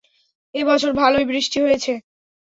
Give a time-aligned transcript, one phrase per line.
[0.55, 1.91] এ বছর ভালোই বৃষ্টি হয়েছে।